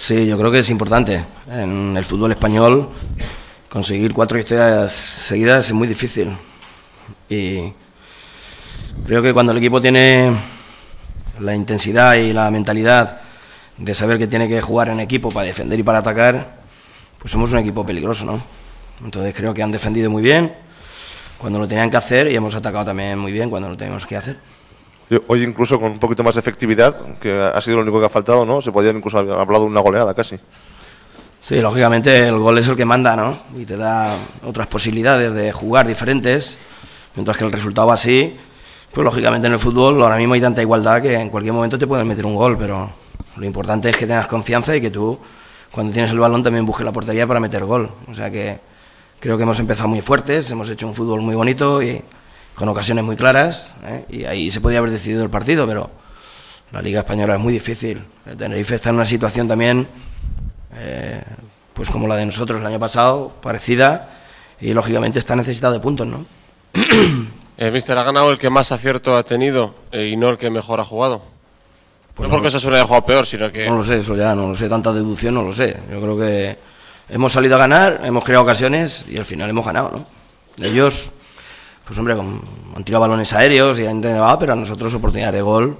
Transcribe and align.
Sí, 0.00 0.26
yo 0.26 0.38
creo 0.38 0.52
que 0.52 0.60
es 0.60 0.70
importante. 0.70 1.24
En 1.50 1.96
el 1.96 2.04
fútbol 2.04 2.30
español 2.30 2.88
conseguir 3.68 4.14
cuatro 4.14 4.38
victorias 4.38 4.92
seguidas 4.92 5.66
es 5.66 5.72
muy 5.72 5.88
difícil. 5.88 6.36
Y 7.28 7.72
creo 9.04 9.20
que 9.20 9.34
cuando 9.34 9.50
el 9.50 9.58
equipo 9.58 9.82
tiene 9.82 10.32
la 11.40 11.52
intensidad 11.52 12.14
y 12.14 12.32
la 12.32 12.48
mentalidad 12.52 13.22
de 13.76 13.92
saber 13.92 14.18
que 14.18 14.28
tiene 14.28 14.48
que 14.48 14.62
jugar 14.62 14.88
en 14.88 15.00
equipo 15.00 15.32
para 15.32 15.46
defender 15.46 15.80
y 15.80 15.82
para 15.82 15.98
atacar, 15.98 16.60
pues 17.18 17.32
somos 17.32 17.52
un 17.52 17.58
equipo 17.58 17.84
peligroso, 17.84 18.24
¿no? 18.24 18.40
Entonces 19.04 19.34
creo 19.34 19.52
que 19.52 19.64
han 19.64 19.72
defendido 19.72 20.10
muy 20.10 20.22
bien 20.22 20.54
cuando 21.38 21.58
lo 21.58 21.66
tenían 21.66 21.90
que 21.90 21.96
hacer 21.96 22.30
y 22.30 22.36
hemos 22.36 22.54
atacado 22.54 22.84
también 22.84 23.18
muy 23.18 23.32
bien 23.32 23.50
cuando 23.50 23.68
lo 23.68 23.76
teníamos 23.76 24.06
que 24.06 24.16
hacer. 24.16 24.38
Hoy 25.26 25.42
incluso 25.42 25.80
con 25.80 25.92
un 25.92 25.98
poquito 25.98 26.22
más 26.22 26.34
de 26.34 26.40
efectividad, 26.40 27.18
que 27.18 27.32
ha 27.32 27.60
sido 27.60 27.76
lo 27.76 27.82
único 27.82 27.98
que 27.98 28.06
ha 28.06 28.10
faltado, 28.10 28.44
¿no? 28.44 28.60
Se 28.60 28.70
podía 28.70 28.90
incluso 28.90 29.18
haber 29.18 29.32
hablado 29.32 29.64
de 29.64 29.70
una 29.70 29.80
goleada 29.80 30.12
casi. 30.14 30.38
Sí, 31.40 31.60
lógicamente 31.60 32.26
el 32.26 32.36
gol 32.38 32.58
es 32.58 32.66
el 32.66 32.76
que 32.76 32.84
manda, 32.84 33.16
¿no? 33.16 33.38
Y 33.56 33.64
te 33.64 33.76
da 33.76 34.14
otras 34.42 34.66
posibilidades 34.66 35.32
de 35.34 35.52
jugar 35.52 35.86
diferentes, 35.86 36.58
mientras 37.14 37.38
que 37.38 37.44
el 37.44 37.52
resultado 37.52 37.90
así, 37.90 38.36
pues 38.92 39.04
lógicamente 39.04 39.46
en 39.46 39.54
el 39.54 39.58
fútbol 39.58 40.02
ahora 40.02 40.16
mismo 40.16 40.34
hay 40.34 40.40
tanta 40.40 40.60
igualdad 40.60 41.00
que 41.00 41.14
en 41.14 41.30
cualquier 41.30 41.54
momento 41.54 41.78
te 41.78 41.86
pueden 41.86 42.06
meter 42.06 42.26
un 42.26 42.34
gol, 42.34 42.58
pero 42.58 42.92
lo 43.36 43.46
importante 43.46 43.88
es 43.88 43.96
que 43.96 44.06
tengas 44.06 44.26
confianza 44.26 44.76
y 44.76 44.80
que 44.80 44.90
tú, 44.90 45.18
cuando 45.70 45.92
tienes 45.92 46.10
el 46.10 46.18
balón, 46.18 46.42
también 46.42 46.66
busques 46.66 46.84
la 46.84 46.92
portería 46.92 47.26
para 47.26 47.40
meter 47.40 47.64
gol. 47.64 47.88
O 48.10 48.14
sea 48.14 48.30
que 48.30 48.58
creo 49.20 49.36
que 49.36 49.44
hemos 49.44 49.58
empezado 49.60 49.88
muy 49.88 50.00
fuertes, 50.00 50.50
hemos 50.50 50.68
hecho 50.68 50.86
un 50.86 50.94
fútbol 50.94 51.20
muy 51.20 51.34
bonito 51.34 51.82
y 51.82 52.02
con 52.58 52.68
ocasiones 52.68 53.04
muy 53.04 53.14
claras, 53.14 53.74
¿eh? 53.84 54.04
y 54.08 54.24
ahí 54.24 54.50
se 54.50 54.60
podía 54.60 54.78
haber 54.78 54.90
decidido 54.90 55.22
el 55.22 55.30
partido, 55.30 55.64
pero 55.64 55.90
la 56.72 56.82
Liga 56.82 57.00
Española 57.00 57.34
es 57.34 57.40
muy 57.40 57.52
difícil. 57.52 58.02
El 58.26 58.36
Tenerife 58.36 58.74
está 58.74 58.88
en 58.88 58.96
una 58.96 59.06
situación 59.06 59.46
también, 59.46 59.86
eh, 60.74 61.22
pues 61.72 61.88
como 61.88 62.08
la 62.08 62.16
de 62.16 62.26
nosotros 62.26 62.58
el 62.60 62.66
año 62.66 62.80
pasado, 62.80 63.32
parecida, 63.40 64.10
y 64.60 64.72
lógicamente 64.72 65.20
está 65.20 65.36
necesitado 65.36 65.72
de 65.72 65.80
puntos, 65.80 66.06
¿no? 66.06 66.26
Eh, 67.60 67.72
Mister, 67.72 67.98
¿ha 67.98 68.04
ganado 68.04 68.30
el 68.30 68.38
que 68.38 68.50
más 68.50 68.70
acierto 68.70 69.16
ha 69.16 69.24
tenido 69.24 69.74
eh, 69.90 70.10
y 70.12 70.16
no 70.16 70.28
el 70.28 70.38
que 70.38 70.48
mejor 70.48 70.78
ha 70.78 70.84
jugado? 70.84 71.24
Pues 72.14 72.28
no 72.28 72.32
porque 72.32 72.46
eso 72.46 72.60
suele 72.60 72.76
haya 72.76 72.86
jugado 72.86 73.04
peor, 73.04 73.26
sino 73.26 73.50
que... 73.50 73.68
No 73.68 73.78
lo 73.78 73.82
sé, 73.82 73.98
eso 73.98 74.14
ya 74.14 74.32
no 74.32 74.50
lo 74.50 74.54
sé, 74.54 74.68
tanta 74.68 74.92
deducción 74.92 75.34
no 75.34 75.42
lo 75.42 75.52
sé. 75.52 75.76
Yo 75.90 76.00
creo 76.00 76.16
que 76.16 76.56
hemos 77.08 77.32
salido 77.32 77.56
a 77.56 77.58
ganar, 77.58 78.02
hemos 78.04 78.22
creado 78.22 78.44
ocasiones 78.44 79.04
y 79.08 79.18
al 79.18 79.24
final 79.24 79.50
hemos 79.50 79.66
ganado, 79.66 79.90
¿no? 79.90 80.64
Ellos 80.64 81.10
pues 81.88 81.98
hombre, 81.98 82.14
con, 82.14 82.42
han 82.76 82.84
tirado 82.84 83.00
balones 83.00 83.32
aéreos 83.32 83.78
y 83.78 83.86
han 83.86 84.04
ah, 84.04 84.36
pero 84.38 84.52
a 84.52 84.56
nosotros 84.56 84.92
oportunidades 84.92 85.36
de 85.36 85.40
gol, 85.40 85.78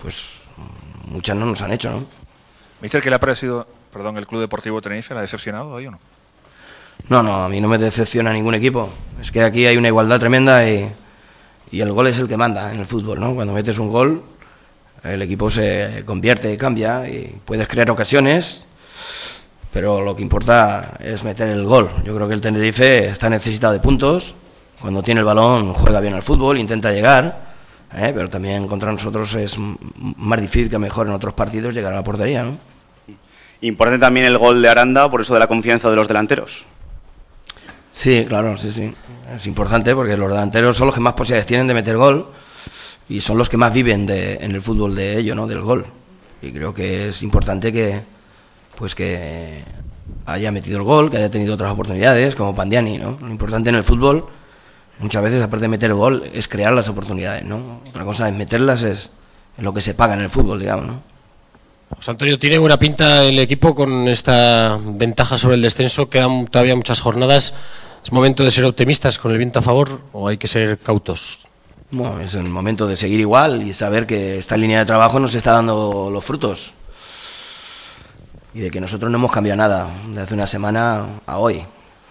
pues 0.00 0.22
muchas 1.08 1.36
no 1.36 1.46
nos 1.46 1.60
han 1.62 1.72
hecho, 1.72 1.90
¿no? 1.90 2.06
Mister, 2.80 3.02
¿qué 3.02 3.10
le 3.10 3.16
ha 3.16 3.18
parecido, 3.18 3.66
perdón, 3.92 4.18
el 4.18 4.26
Club 4.28 4.40
Deportivo 4.40 4.80
Tenerife? 4.80 5.14
¿Le 5.14 5.18
ha 5.18 5.22
decepcionado 5.22 5.72
hoy 5.72 5.88
o 5.88 5.90
no? 5.90 5.98
No, 7.08 7.24
no, 7.24 7.44
a 7.44 7.48
mí 7.48 7.60
no 7.60 7.66
me 7.66 7.76
decepciona 7.76 8.32
ningún 8.32 8.54
equipo. 8.54 8.88
Es 9.20 9.32
que 9.32 9.42
aquí 9.42 9.66
hay 9.66 9.76
una 9.76 9.88
igualdad 9.88 10.20
tremenda 10.20 10.68
y, 10.68 10.88
y 11.72 11.80
el 11.80 11.90
gol 11.90 12.06
es 12.06 12.18
el 12.20 12.28
que 12.28 12.36
manda 12.36 12.72
en 12.72 12.78
el 12.78 12.86
fútbol, 12.86 13.18
¿no? 13.18 13.34
Cuando 13.34 13.52
metes 13.52 13.80
un 13.80 13.90
gol, 13.90 14.22
el 15.02 15.22
equipo 15.22 15.50
se 15.50 16.04
convierte, 16.06 16.56
cambia 16.56 17.08
y 17.08 17.40
puedes 17.44 17.66
crear 17.66 17.90
ocasiones, 17.90 18.68
pero 19.72 20.02
lo 20.02 20.14
que 20.14 20.22
importa 20.22 20.96
es 21.00 21.24
meter 21.24 21.48
el 21.48 21.64
gol. 21.64 21.90
Yo 22.04 22.14
creo 22.14 22.28
que 22.28 22.34
el 22.34 22.40
Tenerife 22.40 23.08
está 23.08 23.28
necesitado 23.28 23.72
de 23.72 23.80
puntos 23.80 24.36
cuando 24.80 25.02
tiene 25.02 25.20
el 25.20 25.26
balón 25.26 25.72
juega 25.74 26.00
bien 26.00 26.14
al 26.14 26.22
fútbol, 26.22 26.58
intenta 26.58 26.92
llegar, 26.92 27.54
¿eh? 27.94 28.12
pero 28.14 28.28
también 28.28 28.66
contra 28.66 28.92
nosotros 28.92 29.34
es 29.34 29.56
más 29.58 30.40
difícil 30.40 30.68
que 30.68 30.78
mejor 30.78 31.06
en 31.06 31.12
otros 31.12 31.34
partidos 31.34 31.74
llegar 31.74 31.92
a 31.92 31.96
la 31.96 32.04
portería. 32.04 32.42
¿no? 32.44 32.58
Importante 33.62 34.00
también 34.00 34.26
el 34.26 34.38
gol 34.38 34.60
de 34.60 34.68
Aranda, 34.68 35.10
por 35.10 35.20
eso 35.20 35.34
de 35.34 35.40
la 35.40 35.46
confianza 35.46 35.88
de 35.88 35.96
los 35.96 36.06
delanteros. 36.06 36.66
Sí, 37.92 38.26
claro, 38.28 38.58
sí, 38.58 38.70
sí. 38.70 38.94
Es 39.34 39.46
importante 39.46 39.94
porque 39.94 40.16
los 40.16 40.30
delanteros 40.30 40.76
son 40.76 40.86
los 40.86 40.94
que 40.94 41.00
más 41.00 41.14
posibilidades 41.14 41.46
tienen 41.46 41.66
de 41.66 41.74
meter 41.74 41.96
gol 41.96 42.26
y 43.08 43.22
son 43.22 43.38
los 43.38 43.48
que 43.48 43.56
más 43.56 43.72
viven 43.72 44.06
de, 44.06 44.34
en 44.34 44.50
el 44.52 44.60
fútbol 44.60 44.94
de 44.94 45.18
ello, 45.18 45.34
¿no? 45.34 45.46
Del 45.46 45.62
gol. 45.62 45.86
Y 46.42 46.52
creo 46.52 46.74
que 46.74 47.08
es 47.08 47.22
importante 47.22 47.72
que, 47.72 48.02
pues 48.76 48.94
que 48.94 49.64
haya 50.26 50.52
metido 50.52 50.76
el 50.76 50.84
gol, 50.84 51.10
que 51.10 51.16
haya 51.16 51.30
tenido 51.30 51.54
otras 51.54 51.72
oportunidades, 51.72 52.34
como 52.34 52.54
Pandiani, 52.54 52.98
¿no? 52.98 53.16
Lo 53.18 53.30
importante 53.30 53.70
en 53.70 53.76
el 53.76 53.84
fútbol 53.84 54.26
muchas 54.98 55.22
veces, 55.22 55.42
aparte 55.42 55.62
de 55.62 55.68
meter 55.68 55.94
gol, 55.94 56.24
es 56.32 56.48
crear 56.48 56.72
las 56.72 56.88
oportunidades, 56.88 57.44
¿no? 57.44 57.80
Otra 57.88 58.04
cosa 58.04 58.28
es 58.28 58.34
meterlas, 58.34 58.82
es 58.82 59.10
lo 59.58 59.72
que 59.72 59.80
se 59.80 59.94
paga 59.94 60.14
en 60.14 60.20
el 60.20 60.30
fútbol, 60.30 60.60
digamos, 60.60 60.86
¿no? 60.86 61.16
José 61.94 62.10
Antonio, 62.10 62.38
tiene 62.38 62.58
buena 62.58 62.78
pinta 62.78 63.22
el 63.22 63.38
equipo 63.38 63.74
con 63.74 64.08
esta 64.08 64.78
ventaja 64.82 65.38
sobre 65.38 65.54
el 65.54 65.62
descenso. 65.62 66.10
Quedan 66.10 66.46
todavía 66.46 66.74
muchas 66.74 67.00
jornadas. 67.00 67.54
¿Es 68.04 68.12
momento 68.12 68.42
de 68.42 68.50
ser 68.50 68.64
optimistas 68.64 69.18
con 69.18 69.32
el 69.32 69.38
viento 69.38 69.60
a 69.60 69.62
favor 69.62 70.00
o 70.12 70.28
hay 70.28 70.36
que 70.36 70.46
ser 70.46 70.78
cautos? 70.78 71.48
Bueno, 71.92 72.20
es 72.20 72.34
el 72.34 72.44
momento 72.44 72.88
de 72.88 72.96
seguir 72.96 73.20
igual 73.20 73.62
y 73.62 73.72
saber 73.72 74.06
que 74.06 74.36
esta 74.36 74.56
línea 74.56 74.80
de 74.80 74.86
trabajo 74.86 75.20
nos 75.20 75.34
está 75.34 75.52
dando 75.52 76.10
los 76.12 76.24
frutos. 76.24 76.72
Y 78.52 78.60
de 78.60 78.70
que 78.70 78.80
nosotros 78.80 79.10
no 79.10 79.18
hemos 79.18 79.30
cambiado 79.30 79.58
nada 79.58 79.88
de 80.08 80.20
hace 80.20 80.34
una 80.34 80.46
semana 80.46 81.06
a 81.24 81.38
hoy 81.38 81.64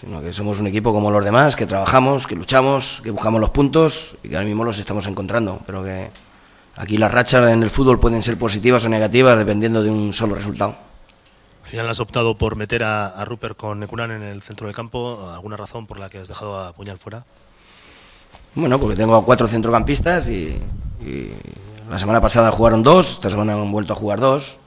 sino 0.00 0.20
que 0.20 0.32
somos 0.32 0.60
un 0.60 0.66
equipo 0.66 0.92
como 0.92 1.10
los 1.10 1.24
demás, 1.24 1.56
que 1.56 1.66
trabajamos, 1.66 2.26
que 2.26 2.34
luchamos, 2.34 3.00
que 3.02 3.10
buscamos 3.10 3.40
los 3.40 3.50
puntos 3.50 4.16
y 4.22 4.28
que 4.28 4.36
ahora 4.36 4.46
mismo 4.46 4.64
los 4.64 4.78
estamos 4.78 5.06
encontrando. 5.06 5.60
Pero 5.64 5.82
que 5.82 6.10
aquí 6.76 6.98
las 6.98 7.10
rachas 7.10 7.50
en 7.50 7.62
el 7.62 7.70
fútbol 7.70 7.98
pueden 7.98 8.22
ser 8.22 8.38
positivas 8.38 8.84
o 8.84 8.88
negativas 8.88 9.38
dependiendo 9.38 9.82
de 9.82 9.90
un 9.90 10.12
solo 10.12 10.34
resultado. 10.34 10.76
Al 11.64 11.70
final 11.70 11.88
has 11.88 11.98
optado 11.98 12.36
por 12.36 12.56
meter 12.56 12.84
a, 12.84 13.24
Rupert 13.24 13.56
con 13.56 13.80
Nekunan 13.80 14.10
en 14.10 14.22
el 14.22 14.42
centro 14.42 14.66
del 14.66 14.76
campo. 14.76 15.30
¿Alguna 15.34 15.56
razón 15.56 15.86
por 15.86 15.98
la 15.98 16.10
que 16.10 16.18
has 16.18 16.28
dejado 16.28 16.60
a 16.60 16.72
Puñal 16.74 16.98
fuera? 16.98 17.24
Bueno, 18.54 18.78
porque 18.78 18.96
tengo 18.96 19.16
a 19.16 19.24
cuatro 19.24 19.48
centrocampistas 19.48 20.28
y, 20.28 20.62
y 21.00 21.30
la 21.90 21.98
semana 21.98 22.20
pasada 22.20 22.52
jugaron 22.52 22.82
dos, 22.82 23.12
esta 23.12 23.30
semana 23.30 23.54
han 23.54 23.72
vuelto 23.72 23.94
a 23.94 23.96
jugar 23.96 24.20
dos. 24.20 24.58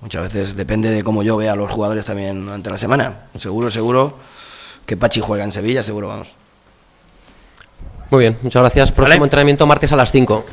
Muchas 0.00 0.22
veces 0.22 0.54
depende 0.54 0.90
de 0.90 1.02
cómo 1.02 1.22
yo 1.24 1.36
vea 1.36 1.52
a 1.52 1.56
los 1.56 1.70
jugadores 1.70 2.06
también 2.06 2.44
durante 2.44 2.70
la 2.70 2.78
semana. 2.78 3.26
Seguro, 3.36 3.68
seguro 3.68 4.16
que 4.88 4.96
Pachi 4.96 5.20
juega 5.20 5.44
en 5.44 5.52
Sevilla, 5.52 5.82
seguro, 5.82 6.08
vamos. 6.08 6.34
Muy 8.10 8.20
bien, 8.20 8.38
muchas 8.42 8.62
gracias. 8.62 8.90
Próximo 8.90 9.24
entrenamiento 9.24 9.66
martes 9.66 9.92
a 9.92 9.96
las 9.96 10.10
5. 10.10 10.44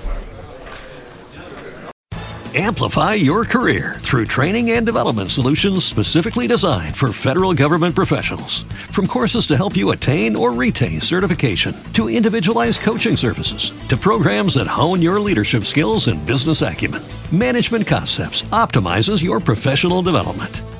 Amplify 2.57 3.15
your 3.15 3.43
career 3.45 3.97
through 3.99 4.25
training 4.27 4.71
and 4.71 4.85
development 4.85 5.31
solutions 5.31 5.83
specifically 5.83 6.47
designed 6.47 6.95
for 6.95 7.11
federal 7.11 7.53
government 7.53 7.95
professionals. 7.95 8.63
From 8.91 9.07
courses 9.07 9.45
to 9.47 9.57
help 9.57 9.75
you 9.75 9.91
attain 9.91 10.35
or 10.35 10.53
retain 10.53 11.01
certification, 11.01 11.73
to 11.93 12.09
individualized 12.09 12.81
coaching 12.81 13.17
services, 13.17 13.73
to 13.89 13.97
programs 13.97 14.53
that 14.53 14.67
hone 14.67 15.01
your 15.01 15.19
leadership 15.19 15.63
skills 15.63 16.07
and 16.07 16.25
business 16.25 16.61
acumen, 16.61 17.01
Management 17.29 17.87
Concepts 17.87 18.43
optimizes 18.53 19.21
your 19.21 19.41
professional 19.41 20.01
development. 20.01 20.61